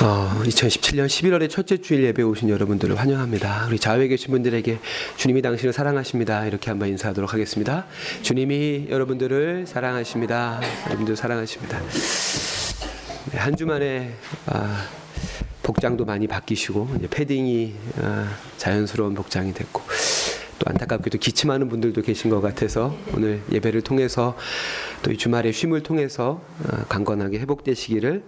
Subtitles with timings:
[0.00, 3.66] 어, 2017년 11월의 첫째 주일 예배 오신 여러분들을 환영합니다.
[3.68, 4.78] 우리 좌우에 계신 분들에게
[5.16, 6.46] 주님이 당신을 사랑하십니다.
[6.46, 7.86] 이렇게 한번 인사하도록 하겠습니다.
[8.22, 10.60] 주님이 여러분들을 사랑하십니다.
[10.86, 11.80] 여러분들 사랑하십니다.
[13.32, 14.14] 네, 한 주만에
[14.46, 14.84] 아,
[15.62, 19.82] 복장도 많이 바뀌시고 이제 패딩이 아, 자연스러운 복장이 됐고
[20.62, 24.36] 또 안타깝게도 기침하는 분들도 계신 것 같아서 오늘 예배를 통해서
[25.02, 28.22] 또 이 주말의 쉼을 통해서 어, 강건하게 회복되시기를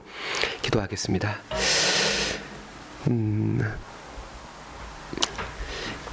[0.62, 1.38] 기도하겠습니다.
[3.08, 3.60] 음,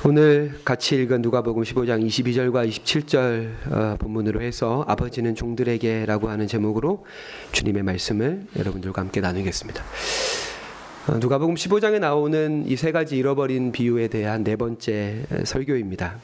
[0.06, 7.06] 오늘 같이 읽은 누가복음 15장 22절과 27절 어, 본문으로 해서 아버지는 종들에게라고 하는 제목으로
[7.52, 9.84] 주님의 말씀을 여러분들과 함께 나누겠습니다.
[11.08, 16.18] 어, 누가복음 15장에 나오는 이 세 가지 잃어버린 비유에 대한 네 번째 설교입니다.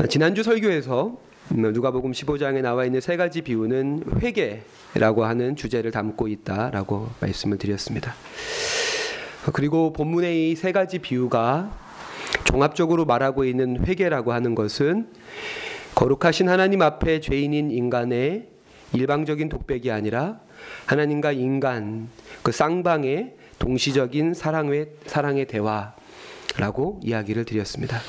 [0.00, 1.16] 어, 지난주 설교에서
[1.52, 8.14] 음, 누가복음 15장에 나와 있는 세 가지 비유는 회개라고 하는 주제를 담고 있다라고 말씀을 드렸습니다.
[9.46, 11.72] 어, 그리고 본문의 이 세 가지 비유가
[12.44, 15.08] 종합적으로 말하고 있는 회개라고 하는 것은
[15.94, 18.48] 거룩하신 하나님 앞에 죄인인 인간의
[18.92, 20.40] 일방적인 독백이 아니라
[20.86, 22.08] 하나님과 인간
[22.42, 28.00] 그 쌍방의 동시적인 사랑의 사랑의 대화라고 이야기를 드렸습니다.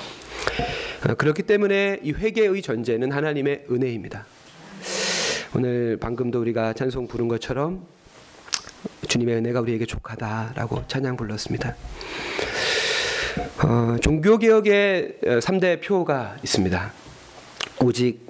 [1.08, 4.26] 어, 그렇기 때문에 이 회개의 전제는 하나님의 은혜입니다.
[5.56, 7.86] 오늘 방금도 우리가 찬송 부른 것처럼
[9.08, 11.76] 주님의 은혜가 우리에게 족하다라고 찬양 불렀습니다.
[13.64, 16.92] 어, 종교 개혁의 3대 표가 있습니다.
[17.82, 18.26] 오직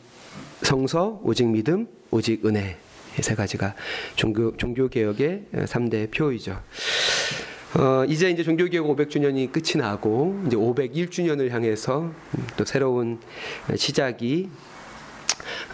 [0.61, 2.77] 성서, 오직 믿음, 오직 은혜.
[3.21, 3.75] 세 가지가
[4.15, 6.61] 종교 종교 개혁의 3대 표이죠.
[7.77, 12.11] 어, 이제 이제 종교 개혁 500주년이 끝이 나고 이제 501주년을 향해서
[12.55, 13.19] 또 새로운
[13.75, 14.49] 시작이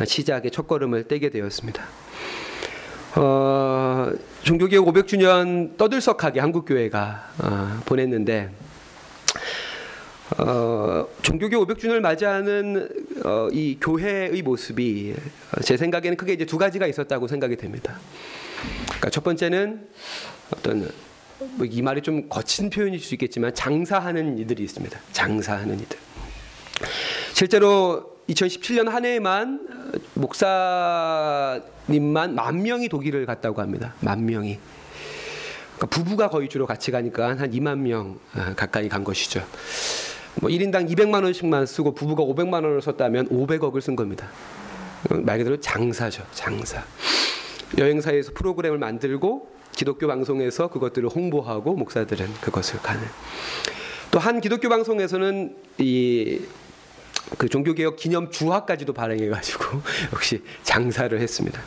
[0.05, 1.83] 시작의 첫걸음을 떼게 되었습니다.
[3.15, 4.09] 어,
[4.43, 8.51] 종교개혁 500주년 떠들썩하게 한국교회가 어, 보냈는데
[10.37, 15.15] 어, 종교교 500주년을 맞이하는 어, 이 교회의 모습이
[15.63, 17.99] 제 생각에는 크게 이제 두 가지가 있었다고 생각이 됩니다.
[18.85, 19.87] 그러니까 첫 번째는
[20.51, 20.91] 어떤
[21.57, 24.99] 뭐 이 말이 좀 거친 표현일 수 있겠지만 장사하는 이들이 있습니다.
[25.11, 25.97] 장사하는 이들.
[27.33, 29.67] 실제로 2017년 한 해에만
[30.13, 31.55] 목사님만
[32.35, 33.95] 만 명이 독일을 갔다고 합니다.
[34.01, 34.59] 만 명이.
[35.77, 39.43] 그러니까 부부가 거의 주로 같이 가니까 한 2만 명 아, 가까이 간 것이죠.
[40.35, 44.29] 뭐 1인당 200만 원씩만 쓰고 부부가 500만 원을 썼다면 500억을 쓴 겁니다.
[45.09, 46.23] 말 그대로 장사죠.
[46.33, 46.83] 장사.
[47.77, 53.01] 여행사에서 프로그램을 만들고 기독교 방송에서 그것들을 홍보하고 목사들은 그것을 가는.
[54.11, 56.39] 또 한 기독교 방송에서는 이
[57.37, 59.81] 그 종교개혁 기념 주화까지도 발행해가지고
[60.13, 61.61] 역시 장사를 했습니다.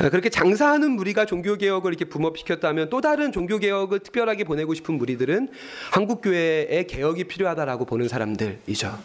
[0.00, 4.94] 아, 그렇게 장사하는 무리가 종교 개혁을 이렇게 붐업시켰다면 또 다른 종교 개혁을 특별하게 보내고 싶은
[4.94, 5.50] 무리들은
[5.90, 8.98] 한국 교회의 개혁이 필요하다라고 보는 사람들이죠.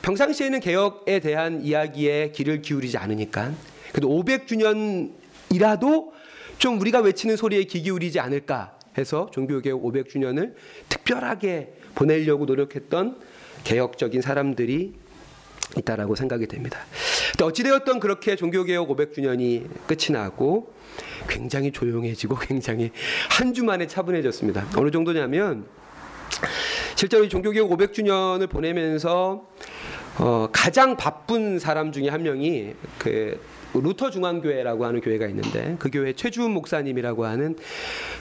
[0.00, 3.52] 평상시에는 개혁에 대한 이야기에 귀를 기울이지 않으니까
[3.92, 6.10] 그래도 500주년이라도
[6.56, 10.54] 좀 우리가 외치는 소리에 귀 기울이지 않을까 해서 종교개혁 500주년을
[10.88, 13.18] 특별하게 보내려고 노력했던
[13.64, 14.94] 개혁적인 사람들이
[15.76, 16.78] 있다라고 생각이 됩니다.
[17.40, 20.72] 어찌되었던 그렇게 종교개혁 500주년이 끝이 나고
[21.28, 22.90] 굉장히 조용해지고 굉장히
[23.30, 24.66] 한 주 만에 차분해졌습니다.
[24.76, 25.66] 어느 정도냐면
[26.94, 29.46] 실제로 종교개혁 500주년을 보내면서
[30.18, 33.40] 어, 가장 바쁜 사람 중에 한 명이 그
[33.74, 37.56] 루터 중앙교회라고 하는 교회가 있는데 그 교회 최주훈 목사님이라고 하는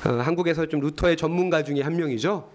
[0.05, 2.49] 어, 한국에서 좀 루터의 전문가 중에 한 명이죠.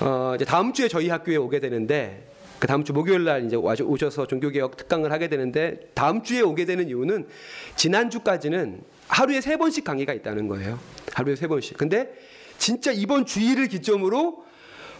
[0.00, 2.27] 어, 이제 다음 주에 저희 학교에 오게 되는데
[2.58, 6.88] 그 다음 주 목요일 날 이제 오셔서 종교개혁 특강을 하게 되는데 다음 주에 오게 되는
[6.88, 7.28] 이유는
[7.76, 10.78] 지난 주까지는 하루에 세 번씩 강의가 있다는 거예요.
[11.12, 11.76] 하루에 세 번씩.
[11.76, 12.12] 근데
[12.58, 14.44] 진짜 이번 주일을 기점으로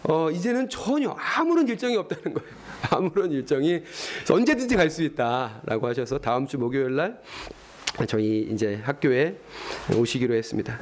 [0.03, 2.49] 어 이제는 전혀 아무런 일정이 없다는 거예요.
[2.91, 3.83] 아무런 일정이
[4.29, 7.19] 언제든지 갈 수 있다라고 하셔서 다음 주 목요일 날
[8.07, 9.35] 저희 이제 학교에
[9.93, 10.79] 오시기로 했습니다.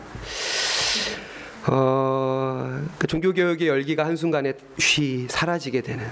[1.69, 6.05] 어, 그 종교개혁의 열기가 한순간에 쉬 사라지게 되는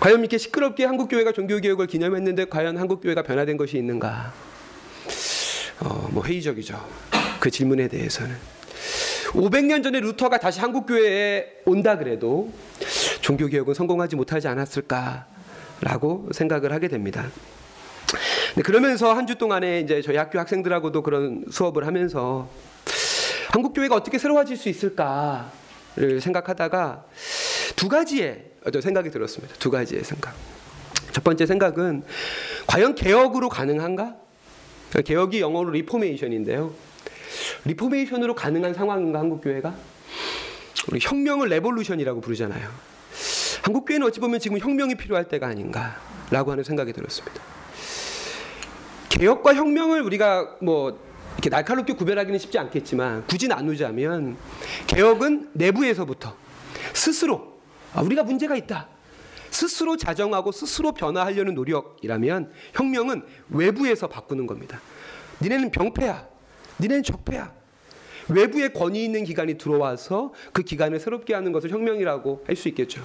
[0.00, 4.32] 과연 이렇게 시끄럽게 한국 교회가 종교 개혁을 기념했는데 과연 한국 교회가 변화된 것이 있는가?
[5.80, 6.84] 어, 뭐 회의적이죠.
[7.40, 8.34] 그 질문에 대해서는
[9.28, 12.52] 500년 전에 루터가 다시 한국 교회에 온다 그래도
[13.20, 17.26] 종교 개혁은 성공하지 못하지 않았을까라고 생각을 하게 됩니다.
[18.54, 22.48] 네, 그러면서 한 주 동안에 이제 저희 학교 학생들하고도 그런 수업을 하면서
[23.50, 27.04] 한국 교회가 어떻게 새로워질 수 있을까를 생각하다가
[27.76, 28.44] 두 가지의
[28.80, 29.54] 생각이 들었습니다.
[29.58, 30.34] 두 가지의 생각.
[31.12, 32.04] 첫 번째 생각은
[32.66, 34.16] 과연 개혁으로 가능한가?
[35.04, 36.72] 개혁이 영어로 reformation인데요.
[37.64, 39.74] reformation으로 가능한 상황인가 한국 교회가?
[40.90, 42.68] 우리 혁명을 revolution이라고 부르잖아요.
[43.62, 47.42] 한국 교회는 어찌 보면 지금 혁명이 필요할 때가 아닌가라고 하는 생각이 들었습니다.
[49.08, 50.98] 개혁과 혁명을 우리가 뭐
[51.34, 54.36] 이렇게 날카롭게 구별하기는 쉽지 않겠지만 굳이 나누자면
[54.86, 56.34] 개혁은 내부에서부터
[56.94, 57.57] 스스로
[57.94, 58.88] 아, 우리가 문제가 있다.
[59.50, 64.80] 스스로 자정하고 스스로 변화하려는 노력이라면 혁명은 외부에서 바꾸는 겁니다.
[65.40, 66.28] 니네는 병폐야.
[66.80, 67.52] 니네는 적폐야.
[68.28, 73.02] 외부에 권위 있는 기관이 들어와서 그 기관을 새롭게 하는 것을 혁명이라고 할 수 있겠죠.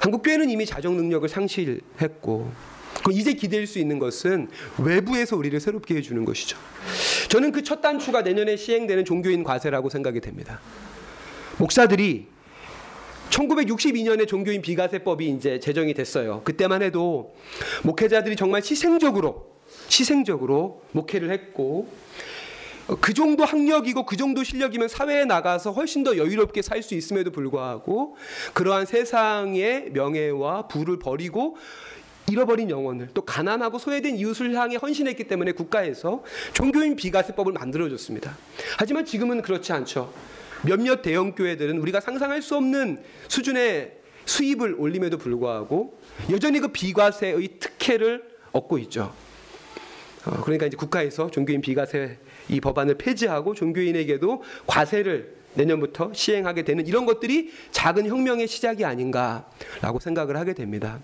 [0.00, 2.52] 한국 교회는 이미 자정 능력을 상실했고
[3.10, 4.48] 이제 기댈 수 있는 것은
[4.78, 6.58] 외부에서 우리를 새롭게 해주는 것이죠.
[7.30, 10.60] 저는 그 첫 단추가 내년에 시행되는 종교인 과세라고 생각이 됩니다.
[11.58, 12.26] 목사들이
[13.32, 16.42] 1962년에 종교인 비과세법이 이제 제정이 됐어요.
[16.44, 17.34] 그때만 해도
[17.82, 19.50] 목회자들이 정말 희생적으로
[19.90, 21.88] 희생적으로 목회를 했고
[23.00, 28.16] 그 정도 학력이고 그 정도 실력이면 사회에 나가서 훨씬 더 여유롭게 살 수 있음에도 불구하고
[28.52, 31.56] 그러한 세상의 명예와 부를 버리고
[32.30, 38.36] 잃어버린 영혼을 또 가난하고 소외된 이웃을 향해 헌신했기 때문에 국가에서 종교인 비과세법을 만들어줬습니다.
[38.78, 40.12] 하지만 지금은 그렇지 않죠.
[40.64, 45.98] 몇몇 대형 교회들은 우리가 상상할 수 없는 수준의 수입을 올림에도 불구하고
[46.30, 48.22] 여전히 그 비과세의 특혜를
[48.52, 49.12] 얻고 있죠.
[50.24, 52.18] 어, 그러니까 이제 국가에서 종교인 비과세
[52.48, 60.36] 이 법안을 폐지하고 종교인에게도 과세를 내년부터 시행하게 되는 이런 것들이 작은 혁명의 시작이 아닌가라고 생각을
[60.36, 61.00] 하게 됩니다.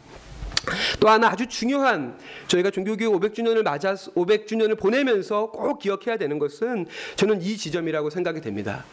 [1.01, 2.19] 또 하나 아주 중요한
[2.49, 6.87] 저희가 종교교육 500주년을 맞아 500주년을 보내면서 꼭 기억해야 되는 것은
[7.17, 8.85] 저는 이 지점이라고 생각이 됩니다.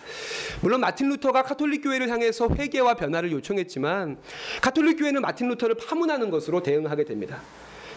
[0.61, 4.17] 물론 마틴 루터가 카톨릭 교회를 향해서 회개와 변화를 요청했지만
[4.61, 7.41] 카톨릭 교회는 마틴 루터를 파문하는 것으로 대응하게 됩니다.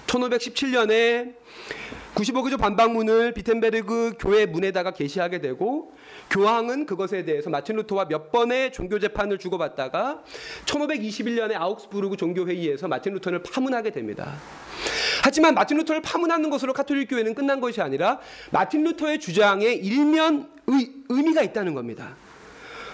[0.07, 1.35] 1517년에
[2.15, 5.93] 95개조 반박문을 비텐베르그 교회 문에다가 게시하게 되고
[6.31, 10.23] 교황은 그것에 대해서 마틴 루터와 몇 번의 종교 재판을 주고받다가
[10.65, 14.37] 1521년에 아우크스부르크 종교회의에서 마틴 루터를 파문하게 됩니다.
[15.23, 18.21] 하지만 마틴 루터를 파문하는 것으로 카톨릭 교회는 끝난 것이 아니라
[18.51, 22.17] 마틴 루터의 주장에 일면 의, 의미가 있다는 겁니다.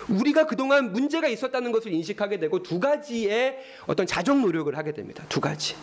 [0.08, 5.24] 우리가 그동안 문제가 있었다는 것을 인식하게 되고 두 가지의 어떤 자정 노력을 하게 됩니다.
[5.28, 5.74] 두 가지.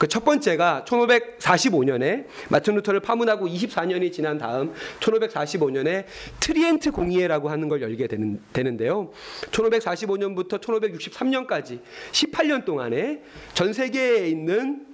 [0.00, 6.06] 그 첫 번째가 1545년에 마틴 루터를 파문하고 24년이 지난 다음 1545년에
[6.40, 9.12] 트리엔트 공의회라고 하는 걸 열게 되는, 되는데요.
[9.50, 11.80] 1545년부터 1563년까지
[12.12, 13.20] 18년 동안에
[13.52, 14.86] 전 세계에 있는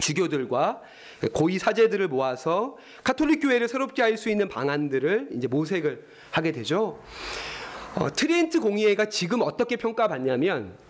[0.00, 0.82] 주교들과
[1.32, 7.00] 고위 사제들을 모아서 카톨릭 교회를 새롭게 할 수 있는 방안들을 이제 모색을 하게 되죠.
[7.94, 10.87] 어, 트리엔트 공의회가 지금 어떻게 평가받냐면 그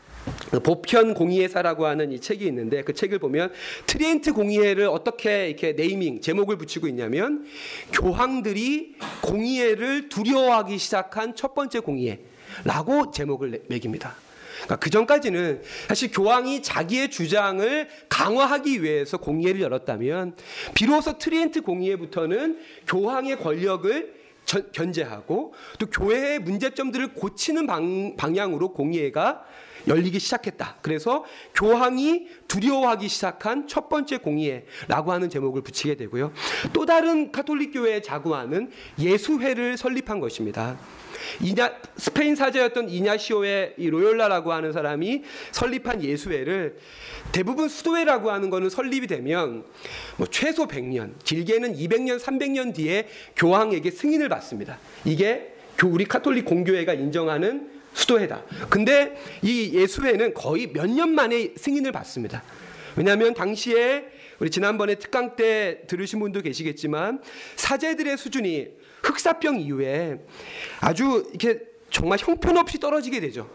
[0.63, 3.53] 보편 공의회사라고 하는 이 책이 있는데 그 책을 보면
[3.87, 7.47] 트리엔트 공의회를 어떻게 이렇게 네이밍 제목을 붙이고 있냐면
[7.93, 14.15] 교황들이 공의회를 두려워하기 시작한 첫 번째 공의회라고 제목을 매깁니다.
[14.59, 20.35] 그러니까 그 전까지는 사실 교황이 자기의 주장을 강화하기 위해서 공의회를 열었다면
[20.75, 24.19] 비로소 트리엔트 공의회부터는 교황의 권력을
[24.73, 29.45] 견제하고 또 교회의 문제점들을 고치는 방, 방향으로 공의회가
[29.89, 30.77] 열리기 시작했다.
[30.83, 31.25] 그래서
[31.55, 36.33] 교황이 두려워하기 시작한 첫 번째 공의회라고 하는 제목을 붙이게 되고요.
[36.73, 40.79] 또 다른 카톨릭 교회의 자구안은 예수회를 설립한 것입니다.
[41.43, 46.79] 이냐, 스페인 사제였던 이냐시오의 로열라라고 하는 사람이 설립한 예수회를
[47.33, 49.65] 대부분 수도회라고 하는 것은 설립이 되면
[50.17, 54.79] 뭐 최소 100년, 길게는 200년, 300년 뒤에 교황에게 승인을 받습니다.
[55.05, 55.55] 이게
[55.85, 58.45] 우리 카톨릭 공교회가 인정하는 수도회다.
[58.71, 62.43] 근데 이 예수회는 거의 몇 년 만에 승인을 받습니다.
[62.97, 64.07] 왜냐하면 당시에
[64.39, 67.21] 우리 지난번에 특강 때 들으신 분도 계시겠지만
[67.57, 68.69] 사제들의 수준이
[69.03, 70.21] 흑사병 이후에
[70.81, 73.51] 아주 이렇게 정말 형편없이 떨어지게 되죠.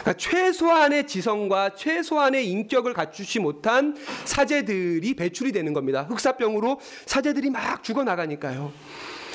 [0.00, 6.02] 그러니까 최소한의 지성과 최소한의 인격을 갖추지 못한 사제들이 배출이 되는 겁니다.
[6.08, 8.72] 흑사병으로 사제들이 막 죽어 나가니까요.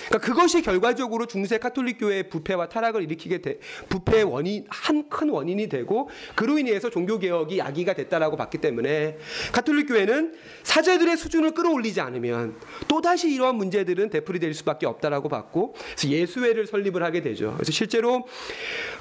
[0.08, 5.70] 그러니까 그것이 결과적으로 중세 카톨릭 교회의 부패와 타락을 일으키게 돼 부패의 원인 한 큰 원인이
[5.70, 9.18] 되고 그로 인해서 종교 개혁이 야기가 됐다라고 봤기 때문에
[9.52, 10.34] 카톨릭 교회는
[10.64, 12.56] 사제들의 수준을 끌어올리지 않으면
[12.88, 17.54] 또 다시 이러한 문제들은 되풀이 될 수밖에 없다라고 봤고 그래서 예수회를 설립을 하게 되죠.
[17.56, 18.28] 그래서 실제로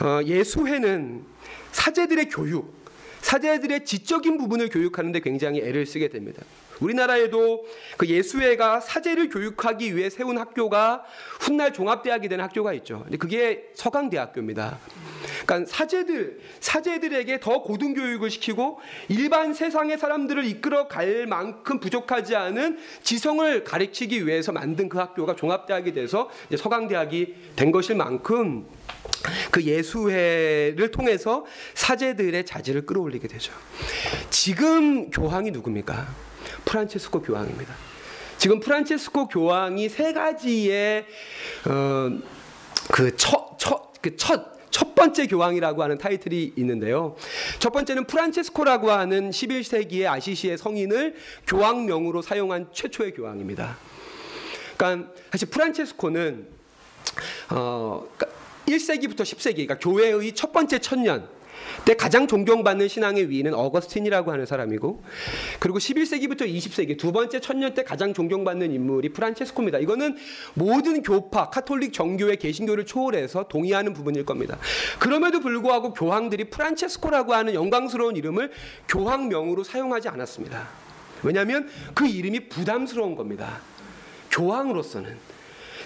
[0.01, 1.25] 어, 예수회는
[1.73, 2.83] 사제들의 교육
[3.21, 6.43] 사제들의 지적인 부분을 교육하는데 굉장히 애를 쓰게 됩니다.
[6.81, 7.65] 우리나라에도
[7.97, 11.05] 그 예수회가 사제를 교육하기 위해 세운 학교가
[11.41, 13.03] 훗날 종합대학이 되는 학교가 있죠.
[13.05, 14.79] 근데 그게 서강대학교입니다.
[15.45, 22.79] 그러니까 사제들 사제들에게 더 고등 교육을 시키고 일반 세상의 사람들을 이끌어 갈 만큼 부족하지 않은
[23.03, 28.67] 지성을 가르치기 위해서 만든 그 학교가 종합대학이 돼서 서강대학이 된 것일 만큼
[29.51, 33.53] 그 예수회를 통해서 사제들의 자질을 끌어올리게 되죠.
[34.31, 36.32] 지금 교황이 누굽니까?
[36.65, 37.75] 프란체스코 교황입니다.
[38.39, 41.07] 지금 프란체스코 교황이 세 가지의
[41.69, 42.11] 어,
[42.91, 47.15] 그첫첫그첫 첫 번째 교황이라고 하는 타이틀이 있는데요.
[47.59, 51.15] 첫 번째는 프란체스코라고 하는 11세기의 아시시의 성인을
[51.47, 53.77] 교황명으로 사용한 최초의 교황입니다.
[54.77, 56.49] 그러니까 사실 프란체스코는
[57.51, 58.09] 어,
[58.67, 61.29] 1세기부터 10세기, 그러니까 교회의 첫 번째 천년
[61.85, 65.03] 때 가장 존경받는 신앙의 위인은 어거스틴이라고 하는 사람이고
[65.59, 69.79] 그리고 11세기부터 20세기 두 번째 천년 때 가장 존경받는 인물이 프란체스코입니다.
[69.79, 70.17] 이거는
[70.55, 74.59] 모든 교파, 카톨릭 정교회, 개신교를 초월해서 동의하는 부분일 겁니다.
[74.99, 78.51] 그럼에도 불구하고 교황들이 프란체스코라고 하는 영광스러운 이름을
[78.89, 80.69] 교황명으로 사용하지 않았습니다.
[81.23, 83.61] 왜냐하면 그 이름이 부담스러운 겁니다.
[84.31, 85.17] 교황으로서는.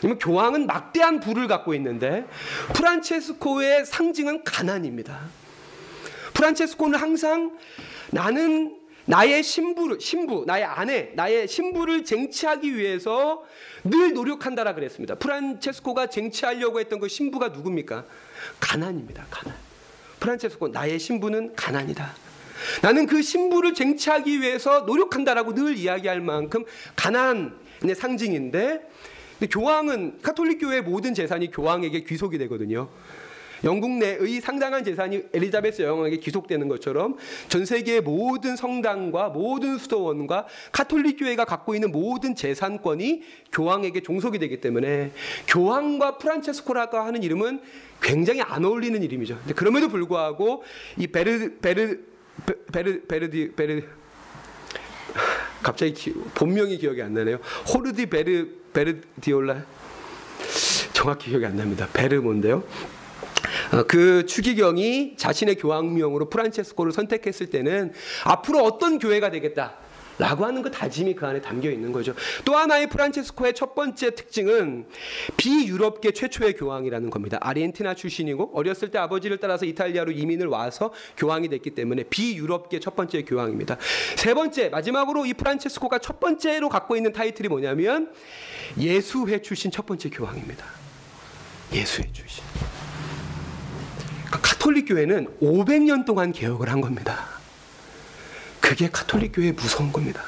[0.02, 2.26] 왜냐면 교황은 막대한 부를 갖고 있는데
[2.74, 5.20] 프란체스코의 상징은 가난입니다.
[6.36, 7.56] 프란체스코는 항상
[8.10, 8.76] 나는
[9.06, 13.44] 나의 신부를 신부, 나의 아내, 나의 신부를 쟁취하기 위해서
[13.84, 15.14] 늘 노력한다라 그랬습니다.
[15.14, 18.04] 프란체스코가 쟁취하려고 했던 그 신부가 누굽니까?
[18.60, 19.26] 가난입니다.
[19.30, 19.56] 가난.
[20.20, 22.14] 프란체스코 나의 신부는 가난이다.
[22.82, 26.64] 나는 그 신부를 쟁취하기 위해서 노력한다라고 늘 이야기할 만큼
[26.96, 28.90] 가난의 상징인데
[29.50, 32.88] 교황은 카톨릭 교회 모든 재산이 교황에게 귀속이 되거든요.
[33.66, 37.16] 영국 내의 상당한 재산이 엘리자베스 여왕에게 귀속되는 것처럼
[37.48, 44.60] 전 세계의 모든 성당과 모든 수도원과 카톨릭 교회가 갖고 있는 모든 재산권이 교황에게 종속이 되기
[44.60, 45.10] 때문에
[45.48, 47.60] 교황과 프란체스코라고 하는 이름은
[48.00, 49.36] 굉장히 안 어울리는 이름이죠.
[49.56, 50.62] 그럼에도 불구하고
[50.96, 51.98] 이 베르 베르
[52.72, 53.82] 베르 베르디 베르
[55.62, 57.38] 갑자기 기, 본명이 기억이 안 나네요.
[57.74, 59.64] 호르디 베르 베르디올라
[60.92, 61.88] 정확히 기억이 안 납니다.
[61.92, 62.62] 베르몬데요.
[63.72, 67.92] 어, 그 추기경이 자신의 교황명으로 프란체스코를 선택했을 때는
[68.24, 69.74] 앞으로 어떤 교회가 되겠다.
[70.18, 72.14] 라고 하는 그 다짐이 그 안에 담겨 있는 거죠.
[72.44, 74.86] 또 하나의 프란체스코의 첫 번째 특징은
[75.36, 77.38] 비유럽계 최초의 교황이라는 겁니다.
[77.42, 83.22] 아르헨티나 출신이고 어렸을 때 아버지를 따라서 이탈리아로 이민을 와서 교황이 됐기 때문에 비유럽계 첫 번째
[83.22, 83.76] 교황입니다.
[84.16, 88.10] 세 번째 마지막으로 이 프란체스코가 첫 번째로 갖고 있는 타이틀이 뭐냐면
[88.78, 90.64] 예수회 출신 첫 번째 교황입니다.
[91.74, 92.42] 예수회 출신.
[94.66, 97.28] 카톨릭 교회는 500년 동안 개혁을 한 겁니다.
[98.58, 100.24] 그게 카톨릭 교회의 무서운 겁니다.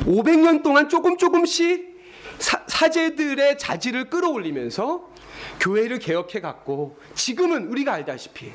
[0.00, 1.96] 500년 동안 조금 조금씩
[2.36, 5.10] 사, 제들의 자질을 끌어올리면서
[5.58, 8.52] 교회를 개혁해 갔고 지금은 우리가 알다시피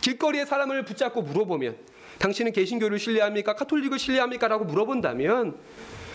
[0.00, 1.76] 길거리에 사람을 붙잡고 물어보면
[2.18, 3.56] 당신은 개신교를 신뢰합니까?
[3.56, 4.48] 카톨릭을 신뢰합니까?
[4.48, 5.54] 라고 물어본다면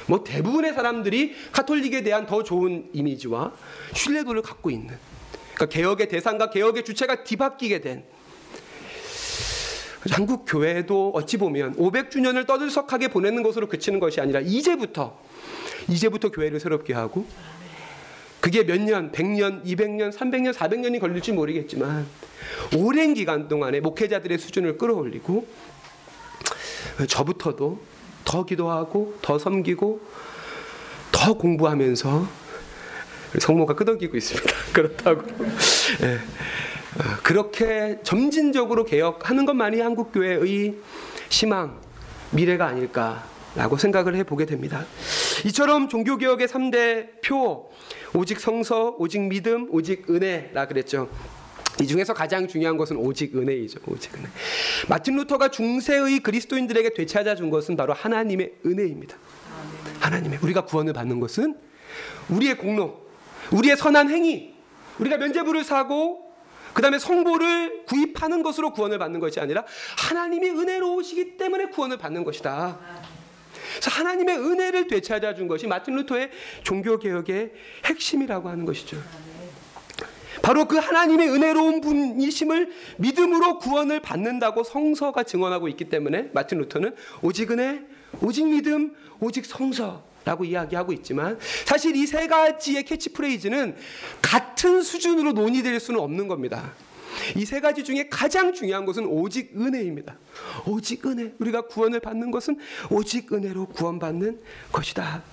[0.07, 3.53] 뭐 대부분의 사람들이 카톨릭에 대한 더 좋은 이미지와
[3.93, 4.97] 신뢰도를 갖고 있는
[5.55, 8.03] 그러니까 개혁의 대상과 개혁의 주체가 뒤바뀌게 된
[10.11, 15.19] 한국 교회도 어찌 보면 500주년을 떠들썩하게 보내는 것으로 그치는 것이 아니라 이제부터
[15.87, 17.25] 이제부터 교회를 새롭게 하고
[18.39, 22.05] 그게 몇 년, 100년, 200년, 300년, 400년이 걸릴지 모르겠지만
[22.77, 25.47] 오랜 기간 동안에 목회자들의 수준을 끌어올리고
[27.07, 27.79] 저부터도
[28.23, 30.01] 더 기도하고 더 섬기고
[31.11, 32.44] 더 공부하면서
[33.39, 34.49] 성모가 끄덕이고 있습니다.
[34.73, 35.21] 그렇다고.
[36.03, 36.15] 예.
[36.97, 40.75] 어, 그렇게 점진적으로 개혁하는 것만이 한국 교회의
[41.29, 41.79] 희망,
[42.31, 44.85] 미래가 아닐까라고 생각을 해 보게 됩니다.
[45.45, 47.69] 이처럼 종교 개혁의 3대 표
[48.13, 51.09] 오직 성서, 오직 믿음, 오직 은혜라 그랬죠.
[51.81, 53.81] 이 중에서 가장 중요한 것은 오직 은혜이죠.
[53.87, 54.27] 오직 은혜.
[54.87, 59.17] 마틴 루터가 중세의 그리스도인들에게 되찾아 준 것은 바로 하나님의 은혜입니다.
[59.99, 61.57] 하나님의 우리가 구원을 받는 것은
[62.29, 63.04] 우리의 공로,
[63.51, 64.53] 우리의 선한 행위,
[64.99, 66.25] 우리가 면죄부를 사고
[66.73, 69.63] 그 다음에 성보를 구입하는 것으로 구원을 받는 것이 아니라
[69.97, 72.77] 하나님이 은혜로우시기 때문에 구원을 받는 것이다.
[73.71, 76.31] 그래서 하나님의 은혜를 되찾아 준 것이 마틴 루터의
[76.63, 77.51] 종교 개혁의
[77.85, 79.01] 핵심이라고 하는 것이죠.
[80.41, 87.51] 바로 그 하나님의 은혜로운 분이심을 믿음으로 구원을 받는다고 성서가 증언하고 있기 때문에 마틴 루터는 오직
[87.51, 87.81] 은혜,
[88.21, 93.75] 오직 믿음, 오직 성서 라고 이야기하고 있지만 사실 이 세 가지의 캐치프레이즈는
[94.21, 96.73] 같은 수준으로 논의될 수는 없는 겁니다.
[97.35, 100.17] 이 세 가지 중에 가장 중요한 것은 오직 은혜입니다.
[100.65, 101.33] 오직 은혜.
[101.39, 102.57] 우리가 구원을 받는 것은
[102.89, 104.39] 오직 은혜로 구원받는
[104.71, 105.23] 것이다.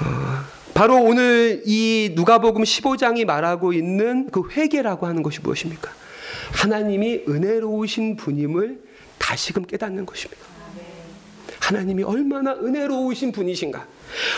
[0.00, 0.04] 어,
[0.74, 5.90] 바로 오늘 이 누가복음 15장이 말하고 있는 그 회개라고 하는 것이 무엇입니까?
[6.52, 8.80] 하나님이 은혜로우신 분임을
[9.18, 10.42] 다시금 깨닫는 것입니다.
[11.70, 13.86] 하나님이 얼마나 은혜로우신 분이신가.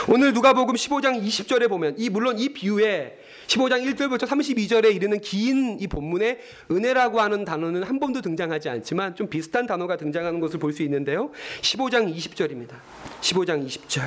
[0.09, 5.87] 오늘 누가복음 15장 20절에 보면 이 물론 이 비유에 15장 1절부터 32절에 이르는 긴 이
[5.87, 6.39] 본문에
[6.71, 11.31] 은혜라고 하는 단어는 한 번도 등장하지 않지만 좀 비슷한 단어가 등장하는 것을 볼 수 있는데요.
[11.63, 12.75] 15장 20절입니다.
[13.23, 14.03] 15장 20절.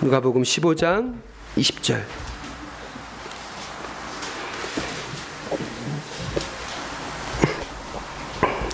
[0.00, 1.14] 누가복음 15장
[1.56, 2.31] 20절.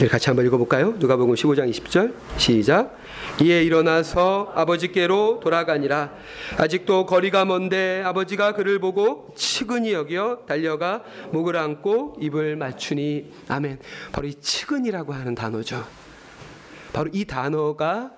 [0.07, 0.95] 같이 한번 읽어볼까요?
[0.99, 2.97] 누가복음 15장 20절 시작.
[3.43, 6.13] 이에 일어나서 아버지께로 돌아가니라.
[6.57, 11.03] 아직도 거리가 먼데 아버지가 그를 보고 측은히 여겨 달려가
[11.33, 13.79] 목을 안고 입을 맞추니 아멘.
[14.13, 15.85] 바로 이 측은이라고 하는 단어죠.
[16.93, 18.13] 바로 이 단어가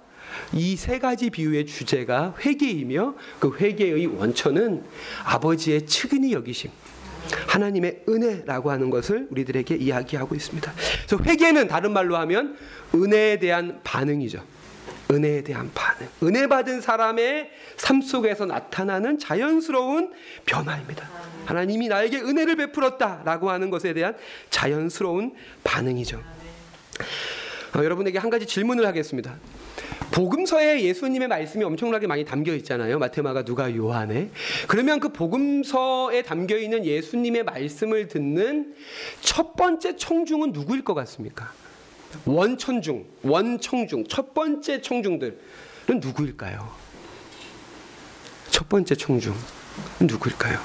[0.52, 4.84] 이 세 가지 비유의 주제가 회개이며 그 회개의 원천은
[5.24, 6.70] 아버지의 측은히 여기심.
[7.46, 10.72] 하나님의 은혜라고 하는 것을 우리들에게 이야기하고 있습니다.
[11.06, 12.56] 그래서 회개는 다른 말로 하면
[12.94, 14.42] 은혜에 대한 반응이죠.
[15.10, 16.08] 은혜에 대한 반응.
[16.22, 20.12] 은혜 받은 사람의 삶 속에서 나타나는 자연스러운
[20.44, 21.08] 변화입니다.
[21.46, 24.14] 하나님이 나에게 은혜를 베풀었다라고 하는 것에 대한
[24.50, 25.34] 자연스러운
[25.64, 26.22] 반응이죠.
[27.76, 29.36] 어, 여러분에게 한 가지 질문을 하겠습니다.
[30.12, 32.98] 복음서에 예수님의 말씀이 엄청나게 많이 담겨 있잖아요.
[32.98, 34.30] 마테마가 누가 요한에.
[34.66, 38.74] 그러면 그 복음서에 담겨 있는 예수님의 말씀을 듣는
[39.20, 41.52] 첫 번째 청중은 누구일 것 같습니까?
[42.24, 45.38] 원천중, 원청중, 첫 번째 청중들은
[46.00, 46.68] 누구일까요?
[48.50, 49.34] 첫 번째 청중
[50.00, 50.58] 누구일까요?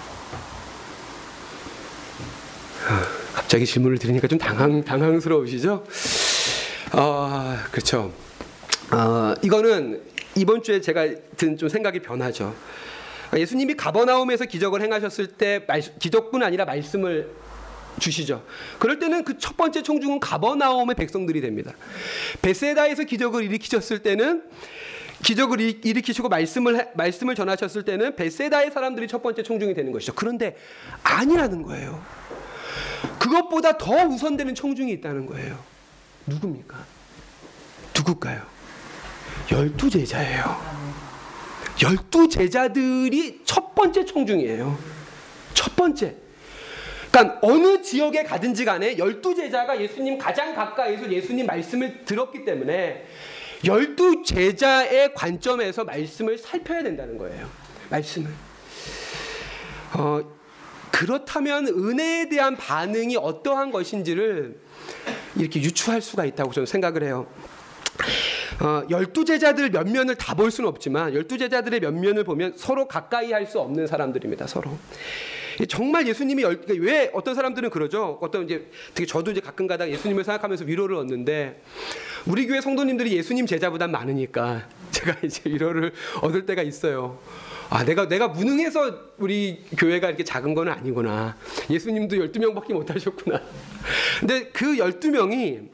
[2.88, 5.86] 아, 갑자기 질문을 드리니까 좀 당황 당황스러우시죠?
[6.92, 8.12] 아 그렇죠.
[8.92, 10.02] 어, 이거는
[10.36, 12.56] 이번 주에 제가 든 좀 생각이 변하죠.
[13.36, 15.66] 예수님이 가버나움에서 기적을 행하셨을 때
[16.00, 17.30] 기적뿐 아니라 말씀을
[18.00, 18.44] 주시죠.
[18.80, 21.74] 그럴 때는 그 첫 번째 청중은 가버나움의 백성들이 됩니다.
[22.42, 24.44] 베세다에서 기적을 일으키셨을 때는
[25.24, 30.14] 기적을 일으키시고 말씀을 말씀을 전하셨을 때는 베세다의 사람들이 첫 번째 청중이 되는 것이죠.
[30.14, 30.58] 그런데
[31.04, 32.04] 아니라는 거예요.
[33.20, 35.58] 그것보다 더 우선되는 청중이 있다는 거예요.
[36.28, 36.86] 누굽니까?
[37.96, 38.55] 누굴까요?
[39.52, 40.76] 열두 제자예요.
[41.82, 44.78] 열두 제자들이 첫 번째 청중이에요.
[45.54, 46.16] 첫 번째.
[47.12, 53.06] 그러니까 어느 지역에 가든지 간에 열두 제자가 예수님 가장 가까이서 예수님 말씀을 들었기 때문에
[53.64, 57.50] 열두 제자의 관점에서 말씀을 살펴야 된다는 거예요.
[57.90, 58.30] 말씀을.
[59.94, 60.22] 어,
[60.92, 64.60] 그렇다면 은혜에 대한 반응이 어떠한 것인지를
[65.36, 67.28] 이렇게 유추할 수가 있다고 저는 생각을 해요.
[68.62, 73.46] 어, 열두 제자들 면면을 다 볼 수는 없지만 열두 제자들의 면면을 보면 서로 가까이 할
[73.48, 74.48] 수 없는 사람들입니다.
[74.48, 74.78] 서로.
[75.70, 78.18] 정말 예수님이 열, 그러니까 왜 어떤 사람들은 그러죠.
[78.22, 81.62] 어떤 이제 되게 저도 이제 가끔 가다 예수님을 생각하면서 위로를 얻는데
[82.26, 87.20] 우리 교회 성도님들이 예수님 제자보다 많으니까 제가 이제 위로를 얻을 때가 있어요.
[87.70, 91.38] 아, 내가 내가 무능해서 우리 교회가 이렇게 작은 건 아니구나.
[91.70, 93.42] 예수님도 12명밖에 못 하셨구나.
[94.20, 95.70] 근데 그 12명이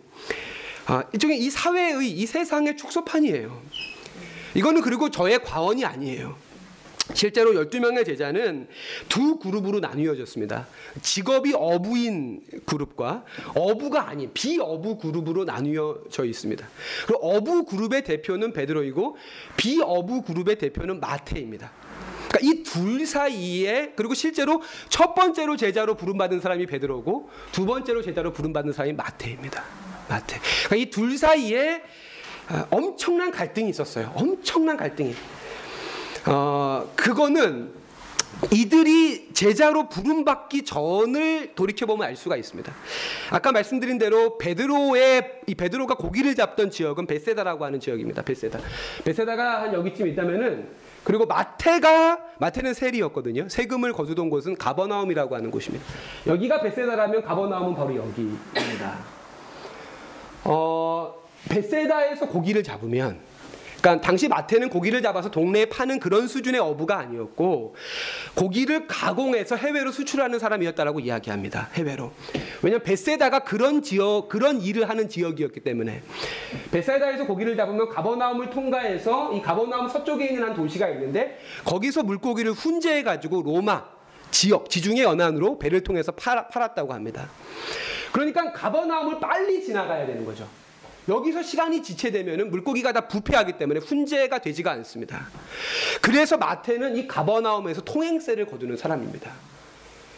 [0.91, 3.61] 아, 이쪽에 이 사회의 이 세상의 축소판이에요.
[4.55, 6.35] 이거는 그리고 저의 과언이 아니에요.
[7.13, 8.67] 실제로 12명의 제자는
[9.07, 10.67] 두 그룹으로 나뉘어졌습니다.
[11.01, 13.23] 직업이 어부인 그룹과
[13.55, 16.67] 어부가 아닌 비어부 그룹으로 나뉘어져 있습니다.
[17.07, 19.15] 그리고 어부 그룹의 대표는 베드로이고
[19.55, 21.71] 비어부 그룹의 대표는 마태입니다.
[22.27, 28.33] 그러니까 이 둘 사이에 그리고 실제로 첫 번째로 제자로 부름받은 사람이 베드로고 두 번째로 제자로
[28.33, 29.80] 부름받은 사람이 마태입니다.
[30.11, 30.39] 마태.
[30.65, 31.81] 그러니까 이둘 사이에
[32.49, 34.11] 아, 엄청난 갈등이 있었어요.
[34.15, 35.15] 엄청난 갈등이.
[36.27, 37.81] 어, 그거는
[38.51, 42.73] 이들이 제자로 부름받기 전을 돌이켜 보면 알 수가 있습니다.
[43.29, 48.23] 아까 말씀드린 대로 베드로의 이 베드로가 고기를 잡던 지역은 베세다라고 하는 지역입니다.
[48.23, 48.59] 베세다.
[49.03, 50.69] 베세다가 한 여기쯤 있다면은
[51.03, 53.49] 그리고 마태가 마태는 세리였거든요.
[53.49, 55.85] 세금을 거두던 곳은 가버나움이라고 하는 곳입니다.
[56.27, 59.20] 여기가 베세다라면 가버나움은 바로 여기입니다.
[60.43, 61.13] 어,
[61.49, 63.19] 베세다에서 고기를 잡으면
[63.81, 67.75] 그러니까 당시 마태는 고기를 잡아서 동네에 파는 그런 수준의 어부가 아니었고
[68.35, 71.69] 고기를 가공해서 해외로 수출하는 사람이었다라고 이야기합니다.
[71.73, 72.11] 해외로.
[72.61, 76.03] 왜냐하면 베세다가 그런 지역 그런 일을 하는 지역이었기 때문에
[76.71, 83.01] 베세다에서 고기를 잡으면 가버나움을 통과해서 이 가버나움 서쪽에 있는 한 도시가 있는데 거기서 물고기를 훈제해
[83.01, 83.83] 가지고 로마
[84.29, 87.27] 지역 지중해 연안으로 배를 통해서 팔, 팔았다고 합니다.
[88.11, 90.47] 그러니까 가버나움을 빨리 지나가야 되는 거죠.
[91.07, 95.27] 여기서 시간이 지체되면 물고기가 다 부패하기 때문에 훈제가 되지가 않습니다.
[96.01, 99.31] 그래서 마태는 이 가버나움에서 통행세를 거두는 사람입니다.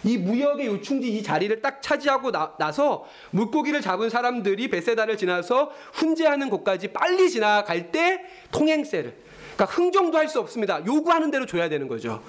[0.03, 6.49] 이 무역의 요충지 이 자리를 딱 차지하고 나, 서 물고기를 잡은 사람들이 베세다를 지나서 훈제하는
[6.49, 9.15] 곳까지 빨리 지나갈 때 통행세를
[9.55, 10.85] 그러니까 흥정도 할 수 없습니다.
[10.85, 12.21] 요구하는 대로 줘야 되는 거죠.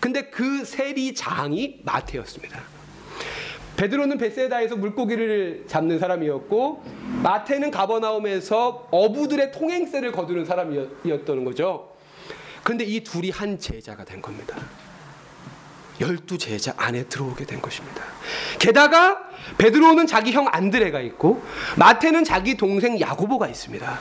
[0.00, 2.60] 근데 그 세리장이 마태였습니다.
[3.76, 6.84] 베드로는 베세다에서 물고기를 잡는 사람이었고
[7.22, 11.90] 마태는 가버나움에서 어부들의 통행세를 거두는 사람이었던 거죠.
[12.62, 14.56] 그런데 이 둘이 한 제자가 된 겁니다.
[16.00, 18.02] 열두 제자 안에 들어오게 된 것입니다.
[18.58, 19.20] 게다가
[19.58, 21.42] 베드로는 자기 형 안드레가 있고
[21.76, 23.98] 마태는 자기 동생 야고보가 있습니다.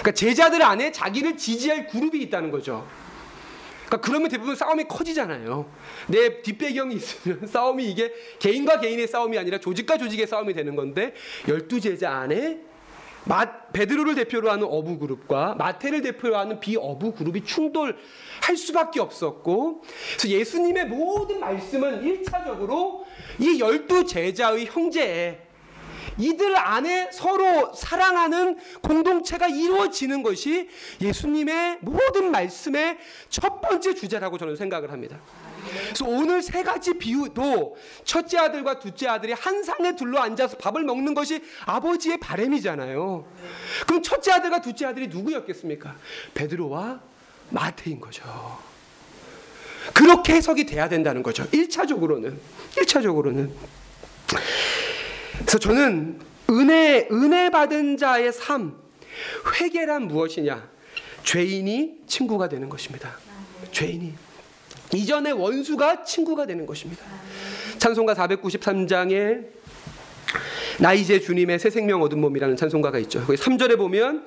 [0.00, 2.86] 그러니까 제자들 안에 자기를 지지할 그룹이 있다는 거죠.
[3.92, 5.66] 그러니까 그러면 대부분 싸움이 커지잖아요.
[6.08, 11.12] 내 뒷배경이 있으면 싸움이 이게 개인과 개인의 싸움이 아니라 조직과 조직의 싸움이 되는 건데
[11.46, 12.60] 열두 제자 안에
[13.24, 17.94] 마, 베드로를 대표로 하는 어부 그룹과 마태를 대표로 하는 비어부 그룹이 충돌할
[18.56, 19.82] 수밖에 없었고
[20.16, 23.04] 그래서 예수님의 모든 말씀은 일차적으로
[23.38, 25.51] 이 열두 제자의 형제에
[26.18, 30.68] 이들 안에 서로 사랑하는 공동체가 이루어지는 것이
[31.00, 32.98] 예수님의 모든 말씀의
[33.28, 35.18] 첫 번째 주제라고 저는 생각을 합니다.
[35.86, 41.14] 그래서 오늘 세 가지 비유도 첫째 아들과 둘째 아들이 한 상에 둘러 앉아서 밥을 먹는
[41.14, 43.26] 것이 아버지의 바램이잖아요.
[43.86, 45.94] 그럼 첫째 아들과 둘째 아들이 누구였겠습니까?
[46.34, 47.00] 베드로와
[47.50, 48.22] 마태인 거죠.
[49.92, 51.44] 그렇게 해석이 돼야 된다는 거죠.
[51.50, 52.36] 1차적으로는.
[52.76, 53.50] 1차적으로는.
[55.38, 58.76] 그래서 저는 은혜 은혜 받은 자의 삶
[59.60, 60.70] 회개란 무엇이냐?
[61.24, 63.16] 죄인이 친구가 되는 것입니다.
[63.70, 64.14] 죄인이
[64.94, 67.04] 이전의 원수가 친구가 되는 것입니다.
[67.78, 69.46] 찬송가 493장에
[70.78, 73.24] 나 이제 주님의 새 생명 얻은 몸이라는 찬송가가 있죠.
[73.24, 74.26] 거기 3절에 보면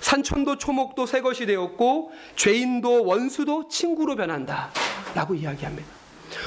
[0.00, 4.70] 산천도 초목도 새 것이 되었고 죄인도 원수도 친구로 변한다.
[5.14, 5.88] 라고 이야기합니다.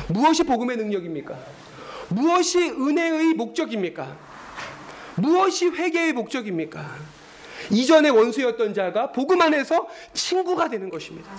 [0.08, 1.38] 무엇이 복음의 능력입니까?
[2.12, 4.18] 무엇이 은혜의 목적입니까?
[5.16, 6.96] 무엇이 회개의 목적입니까?
[7.70, 11.32] 이전의 원수였던 자가 복음 안에서 친구가 되는 것입니다.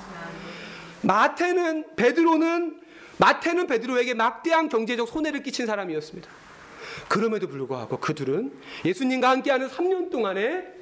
[1.03, 2.81] 마태는 베드로는
[3.19, 6.29] 마태는 베드로에게 막대한 경제적 손해를 끼친 사람이었습니다.
[7.09, 8.53] 그럼에도 불구하고 그들은
[8.85, 10.82] 예수님과 함께하는 3년 동안에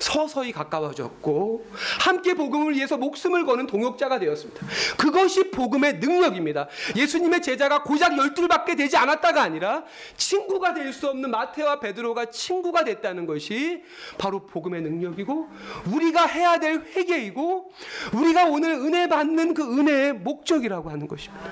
[0.00, 1.66] 서서히 가까워졌고
[2.00, 4.66] 함께 복음을 위해서 목숨을 거는 동역자가 되었습니다.
[4.96, 6.68] 그것이 복음의 능력입니다.
[6.96, 9.84] 예수님의 제자가 고작 열둘밖에 되지 않았다가 아니라
[10.16, 13.82] 친구가 될 수 없는 마테와 베드로가 친구가 됐다는 것이
[14.18, 15.48] 바로 복음의 능력이고
[15.92, 17.70] 우리가 해야 될 회개이고
[18.14, 21.44] 우리가 오늘 은혜 받는 그 은혜의 목적이라고 하는 것입니다.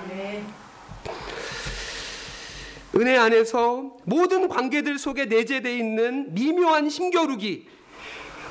[2.97, 7.69] 은혜 안에서 모든 관계들 속에 내재되어 있는 미묘한 힘겨루기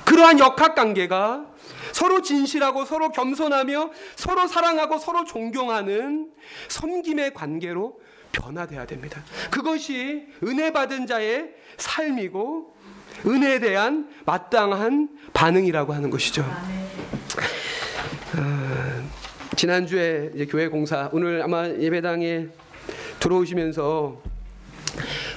[0.08, 1.46] 그러한 역학 관계가
[1.92, 6.32] 서로 진실하고 서로 겸손하며 서로 사랑하고 서로 존경하는
[6.70, 8.00] 섬김의 관계로
[8.32, 9.22] 변화돼야 됩니다.
[9.52, 12.74] 그것이 은혜 받은 자의 삶이고
[13.26, 16.46] 은혜에 대한 마땅한 반응이라고 하는 것이죠.
[18.38, 19.02] 아,
[19.58, 22.48] 지난주에 교회 공사 오늘 아마 예배당에
[23.20, 24.22] 들어오시면서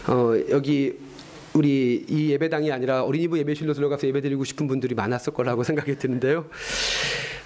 [0.07, 1.10] 어, 여기
[1.53, 6.47] 우리 이 예배당이 아니라 어린이부 예배실로 들어가서 예배드리고 싶은 분들이 많았을 거라고 생각이 드는데요.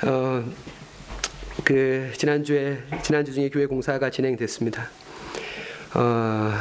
[0.04, 0.44] 어,
[1.64, 4.90] 그 지난주에 지난주 중에 교회 공사가 진행됐습니다.
[5.94, 6.52] 어,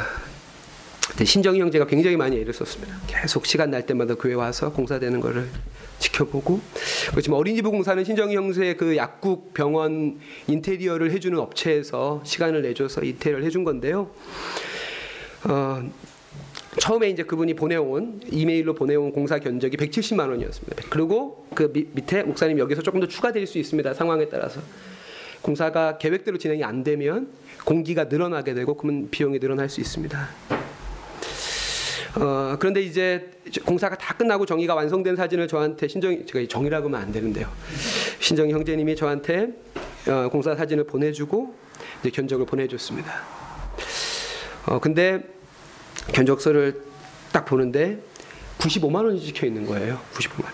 [1.22, 2.98] 신정희 형제가 굉장히 많이 애를 썼습니다.
[3.06, 5.46] 계속 시간 날 때마다 교회 와서 공사되는 것을
[5.98, 6.60] 지켜보고
[7.10, 13.64] 그렇지만 어린이부 공사는 신정희 형제의 그 약국 병원 인테리어를 해주는 업체에서 시간을 내줘서 인테리어를 해준
[13.64, 14.10] 건데요.
[15.44, 15.90] 어,
[16.78, 20.84] 처음에 이제 그분이 보내온 이메일로 보내온 공사 견적이 170만 원이었습니다.
[20.90, 23.94] 그리고 그 밑에 목사님 여기서 조금 더 추가될 수 있습니다.
[23.94, 24.60] 상황에 따라서
[25.42, 27.28] 공사가 계획대로 진행이 안 되면
[27.64, 30.28] 공기가 늘어나게 되고 그러면 비용이 늘어날 수 있습니다.
[32.16, 33.30] 어, 그런데 이제
[33.64, 37.48] 공사가 다 끝나고 정의가 완성된 사진을 저한테 신정 제가 정의라고 하면 안 되는데요.
[38.20, 39.48] 신정 형제님이 저한테
[40.08, 41.54] 어, 공사 사진을 보내주고
[42.00, 43.12] 이제 견적을 보내줬습니다.
[44.66, 45.22] 어, 근데
[46.12, 46.82] 견적서를
[47.32, 47.98] 딱 보는데
[48.58, 50.00] 95만 원이 찍혀 있는 거예요.
[50.14, 50.52] 95만 원.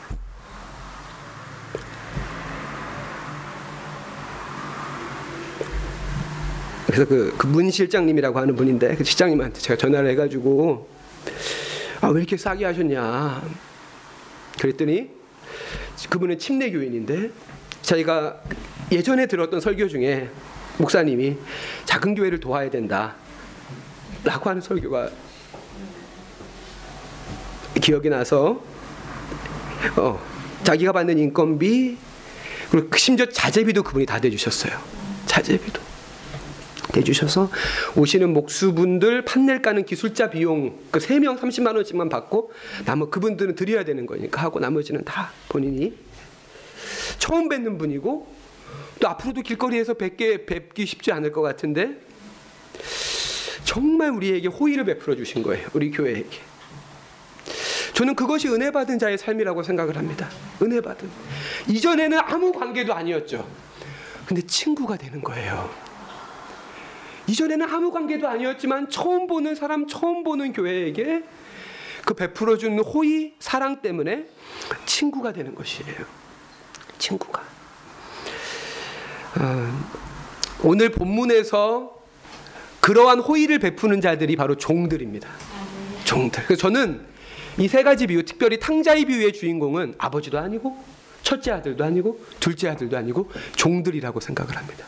[6.86, 10.88] 그래서 그, 그 문 실장님이라고 하는 분인데 그 실장님한테 제가 전화를 해가지고
[12.00, 13.42] 아 왜 이렇게 싸게 하셨냐
[14.58, 15.10] 그랬더니
[16.08, 17.30] 그분은 침례 교인인데
[17.82, 18.40] 저희가
[18.90, 20.28] 예전에 들었던 설교 중에
[20.78, 21.36] 목사님이
[21.84, 23.14] 작은 교회를 도와야 된다
[24.24, 25.10] 라고 하는 설교가
[27.80, 28.62] 기억이 나서
[29.96, 30.20] 어,
[30.62, 31.96] 자기가 받는 인건비
[32.70, 34.78] 그리고 심지어 자재비도 그분이 다 대주셨어요.
[35.26, 35.80] 자재비도
[36.92, 37.50] 대주셔서
[37.96, 42.52] 오시는 목수분들 판넬 까는 기술자 비용 그 3명 30만 원씩만 받고
[42.84, 45.94] 나머 그분들은 드려야 되는 거니까 하고 나머지는 다 본인이
[47.18, 48.26] 처음 뵙는 분이고
[48.98, 52.00] 또 앞으로도 길거리에서 뵙게 뵙기 쉽지 않을 것 같은데
[53.64, 55.68] 정말 우리에게 호의를 베풀어 주신 거예요.
[55.74, 56.49] 우리 교회에게.
[58.00, 60.26] 저는 그것이 은혜 받은 자의 삶이라고 생각을 합니다.
[60.62, 61.06] 은혜 받은.
[61.68, 63.46] 이전에는 아무 관계도 아니었죠.
[64.24, 65.68] 근데 친구가 되는 거예요.
[67.26, 71.24] 이전에는 아무 관계도 아니었지만 처음 보는 사람, 처음 보는 교회에게
[72.06, 74.24] 그 베풀어 주는 호의, 사랑 때문에
[74.86, 75.96] 친구가 되는 것이에요.
[76.96, 77.42] 친구가.
[79.40, 79.88] 어,
[80.62, 82.00] 오늘 본문에서
[82.80, 85.28] 그러한 호의를 베푸는 자들이 바로 종들입니다.
[86.04, 86.44] 종들.
[86.46, 87.10] 그래서 저는
[87.58, 90.76] 이 세 가지 비유, 특별히 탕자의 비유의 주인공은 아버지도 아니고
[91.22, 94.86] 첫째 아들도 아니고 둘째 아들도 아니고 종들이라고 생각을 합니다.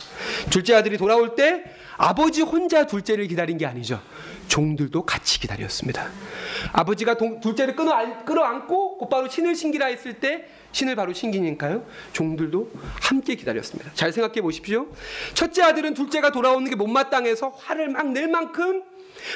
[0.49, 1.63] 둘째 아들이 돌아올 때
[1.95, 4.01] 아버지 혼자 둘째를 기다린 게 아니죠.
[4.47, 6.09] 종들도 같이 기다렸습니다.
[6.73, 11.85] 아버지가 동, 둘째를 끌어, 끌어안고 곧바로 신을 신기라 했을 때 신을 바로 신기니까요.
[12.13, 12.71] 종들도
[13.01, 13.91] 함께 기다렸습니다.
[13.93, 14.87] 잘 생각해 보십시오.
[15.35, 18.83] 첫째 아들은 둘째가 돌아오는 게 못마땅해서 화를 막 낼 만큼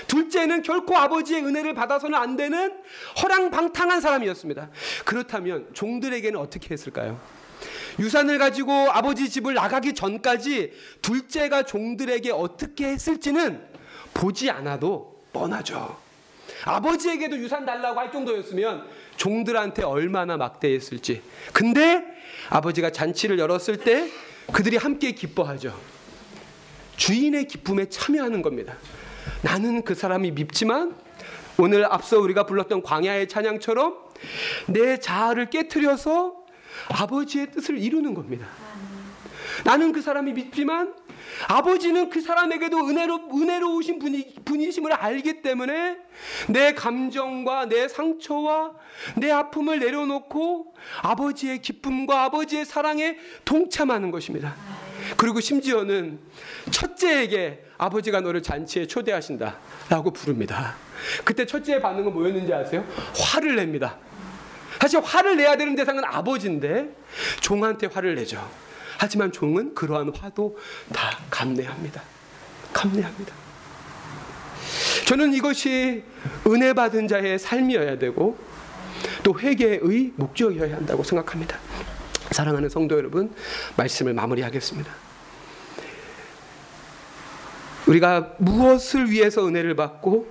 [0.08, 2.74] 둘째는 결코 아버지의 은혜를 받아서는 안 되는
[3.22, 4.70] 허랑방탕한 사람이었습니다.
[5.06, 7.20] 그렇다면 종들에게는 어떻게 했을까요?
[8.00, 13.62] 유산을 가지고 아버지 집을 나가기 전까지 둘째가 종들에게 어떻게 했을지는
[14.14, 15.98] 보지 않아도 뻔하죠.
[16.64, 21.22] 아버지에게도 유산 달라고 할 정도였으면 종들한테 얼마나 막대했을지.
[21.54, 22.04] 근데
[22.50, 24.10] 아버지가 잔치를 열었을 때
[24.52, 25.78] 그들이 함께 기뻐하죠.
[26.96, 28.78] 주인의 기쁨에 참여하는 겁니다.
[29.42, 30.96] 나는 그 사람이 밉지만
[31.58, 33.98] 오늘 앞서 우리가 불렀던 광야의 찬양처럼
[34.68, 36.36] 내 자아를 깨뜨려서
[36.90, 38.48] 아버지의 뜻을 이루는 겁니다.
[39.66, 40.94] 나는 그 사람이 밉지만
[41.48, 45.98] 아버지는 그 사람에게도 은혜로, 은혜로우신 분이, 분이심을 알기 때문에
[46.48, 48.74] 내 감정과 내 상처와
[49.18, 54.56] 내 아픔을 내려놓고 아버지의 기쁨과 아버지의 사랑에 동참하는 것입니다.
[55.16, 56.20] 그리고 심지어는
[56.72, 59.58] 첫째에게 아버지가 너를 잔치에 초대하신다
[59.90, 60.76] 라고 부릅니다.
[61.24, 62.86] 그때 첫째의 반응은 뭐였는지 아세요?
[63.16, 63.98] 화를 냅니다.
[64.80, 66.90] 사실 화를 내야 되는 대상은 아버지인데
[67.42, 68.48] 종한테 화를 내죠.
[68.98, 70.58] 하지만 종은 그러한 화도
[70.94, 72.02] 다 감내합니다.
[72.74, 73.34] 감내합니다.
[75.08, 76.04] 저는 이것이
[76.48, 78.38] 은혜 받은 자의 삶이어야 되고
[79.24, 81.58] 또 회개의 목적이어야 한다고 생각합니다.
[82.32, 83.34] 사랑하는 성도 여러분,
[83.78, 85.07] 말씀을 마무리하겠습니다.
[87.88, 90.28] 우리가 무엇을 위해서 은혜를 받고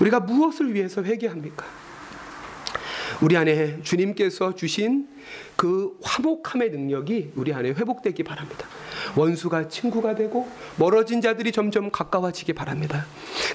[0.00, 1.66] 우리가 무엇을 위해서 회개합니까?
[3.20, 5.06] 우리 안에 주님께서 주신
[5.54, 8.66] 그 화목함의 능력이 우리 안에 회복되기 바랍니다.
[9.16, 13.06] 원수가 친구가 되고 멀어진 자들이 점점 가까워지기 바랍니다.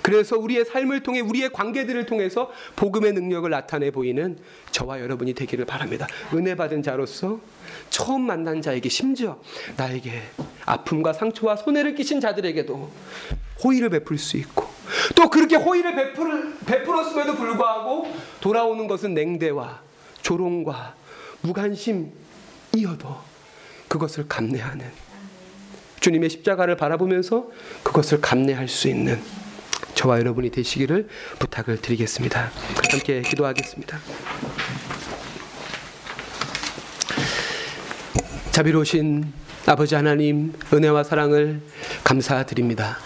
[0.02, 4.38] 그래서 우리의 삶을 통해 우리의 관계들을 통해서 복음의 능력을 나타내 보이는
[4.72, 6.08] 저와 여러분이 되기를 바랍니다.
[6.34, 7.41] 은혜 받은 자로서
[7.89, 9.41] 처음 만난 자에게 심지어
[9.76, 10.22] 나에게
[10.67, 12.91] 아픔과 상처와 손해를 끼친 자들에게도
[13.63, 14.67] 호의를 베풀 수 있고
[15.15, 19.82] 또 그렇게 호의를 베풀, 베풀었음에도 불구하고 돌아오는 것은 냉대와
[20.21, 20.95] 조롱과
[21.41, 22.12] 무관심이어도
[23.88, 24.86] 그것을 감내하는
[26.01, 27.49] 주님의 십자가를 바라보면서
[27.84, 29.19] 그것을 감내할 수 있는
[29.95, 31.08] 저와 여러분이 되시기를
[31.39, 32.51] 부탁을 드리겠습니다.
[32.91, 33.97] 함께 기도하겠습니다.
[38.51, 41.60] 자비로우신 아버지 하나님 은혜와 사랑을
[42.06, 42.97] 감사드립니다.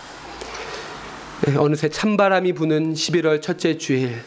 [1.42, 4.22] 네, 어느새 찬바람이 부는 11월 첫째 주일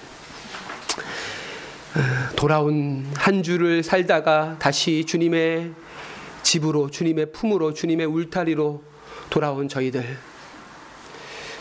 [1.95, 5.75] 어, 돌아온 한 주를 살다가 다시 주님의
[6.43, 8.83] 집으로 주님의 품으로 주님의 울타리로
[9.31, 10.05] 돌아온 저희들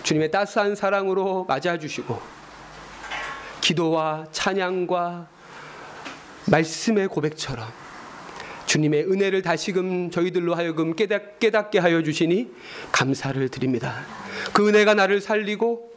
[0.01, 2.19] 주님의 따스한 사랑으로 맞아 주시고
[3.61, 5.27] 기도와 찬양과
[6.47, 7.82] 말씀의 고백처럼
[8.73, 12.51] 주님의 은혜를 다시금 저희들로 하여금 깨닫, 깨닫게 하여 주시니
[12.91, 14.03] 감사를 드립니다.
[14.51, 15.91] 그 은혜가 나를 살리고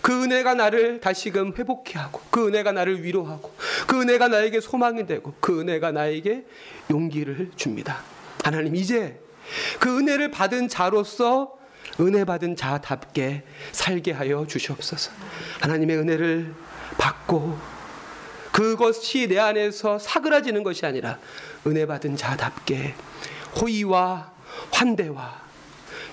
[0.00, 3.52] 그 은혜가 나를 다시금 회복케 하고 그 은혜가 나를 위로하고
[3.86, 6.46] 그 은혜가 나에게 소망이 되고 그 은혜가 나에게
[6.90, 8.02] 용기를 줍니다.
[8.42, 9.20] 하나님 이제
[9.78, 11.58] 그 은혜를 받은 자로서
[12.00, 13.42] 은혜 받은 자답게
[13.72, 15.12] 살게 하여 주시옵소서.
[15.60, 16.54] 하나님의 은혜를
[16.96, 17.81] 받고
[18.52, 21.18] 그것이 내 안에서 사그라지는 것이 아니라
[21.66, 22.94] 은혜 받은 자답게
[23.60, 24.32] 호의와
[24.72, 25.42] 환대와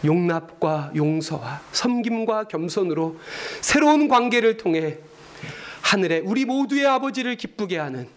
[0.05, 3.19] 용납과 용서와 섬김과 겸손으로
[3.61, 4.97] 새로운 관계를 통해
[5.81, 8.07] 하늘에 우리 모두의 아버지를 기쁘게 하는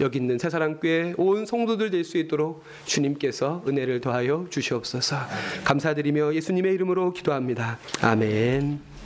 [0.00, 5.16] 여기 있는 새사랑교회 온 성도들 될 수 있도록 주님께서 은혜를 더하여 주시옵소서.
[5.64, 7.78] 감사드리며 예수님의 이름으로 기도합니다.
[8.00, 8.97] 아멘.